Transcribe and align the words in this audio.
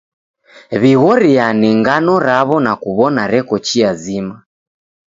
W'ighoriane 0.81 1.69
ngano 1.79 2.13
raw'o 2.27 2.57
na 2.65 2.73
kuw'ona 2.81 3.23
reko 3.33 3.55
chia 3.67 3.91
zima. 4.03 4.35